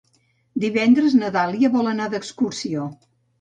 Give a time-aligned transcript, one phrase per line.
[0.63, 2.89] Divendres na Dàlia vol anar d'excursió.